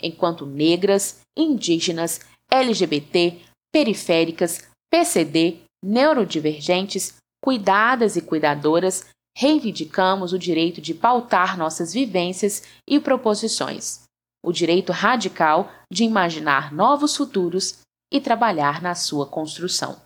Enquanto 0.00 0.46
negras, 0.46 1.20
indígenas, 1.36 2.20
LGBT, 2.50 3.40
periféricas, 3.72 4.68
PCD, 4.90 5.62
neurodivergentes, 5.84 7.14
cuidadas 7.42 8.16
e 8.16 8.22
cuidadoras, 8.22 9.06
reivindicamos 9.36 10.32
o 10.32 10.38
direito 10.38 10.80
de 10.80 10.94
pautar 10.94 11.56
nossas 11.56 11.92
vivências 11.92 12.62
e 12.88 13.00
proposições, 13.00 14.02
o 14.44 14.52
direito 14.52 14.92
radical 14.92 15.72
de 15.90 16.04
imaginar 16.04 16.72
novos 16.72 17.16
futuros 17.16 17.80
e 18.12 18.20
trabalhar 18.20 18.82
na 18.82 18.94
sua 18.94 19.26
construção. 19.26 20.00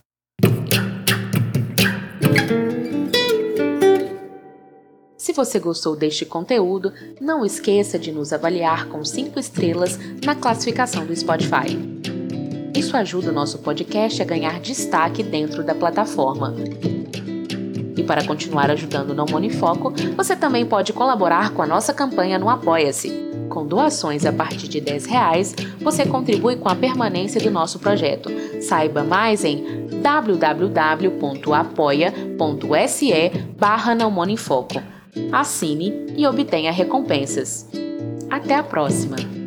Se 5.26 5.32
você 5.32 5.58
gostou 5.58 5.96
deste 5.96 6.24
conteúdo, 6.24 6.92
não 7.20 7.44
esqueça 7.44 7.98
de 7.98 8.12
nos 8.12 8.32
avaliar 8.32 8.86
com 8.86 9.04
5 9.04 9.40
estrelas 9.40 9.98
na 10.24 10.36
classificação 10.36 11.04
do 11.04 11.16
Spotify. 11.16 11.76
Isso 12.72 12.96
ajuda 12.96 13.30
o 13.30 13.34
nosso 13.34 13.58
podcast 13.58 14.22
a 14.22 14.24
ganhar 14.24 14.60
destaque 14.60 15.24
dentro 15.24 15.64
da 15.64 15.74
plataforma. 15.74 16.54
E 17.96 18.04
para 18.04 18.24
continuar 18.24 18.70
ajudando 18.70 19.10
o 19.10 19.14
Não 19.14 19.26
Monifoco, 19.28 19.92
você 20.16 20.36
também 20.36 20.64
pode 20.64 20.92
colaborar 20.92 21.50
com 21.50 21.60
a 21.60 21.66
nossa 21.66 21.92
campanha 21.92 22.38
no 22.38 22.48
Apoia-se 22.48 23.26
com 23.48 23.66
doações 23.66 24.24
a 24.24 24.32
partir 24.32 24.68
de 24.68 24.78
R$ 24.78 24.96
reais, 25.08 25.56
você 25.80 26.06
contribui 26.06 26.54
com 26.54 26.68
a 26.68 26.76
permanência 26.76 27.40
do 27.40 27.50
nosso 27.50 27.80
projeto. 27.80 28.30
Saiba 28.60 29.02
mais 29.02 29.44
em 29.44 29.88
www.apoia.se 30.00 31.10
barra 33.58 33.92
Assine 35.32 36.06
e 36.16 36.26
obtenha 36.26 36.72
recompensas. 36.72 37.68
Até 38.30 38.54
a 38.54 38.62
próxima! 38.62 39.45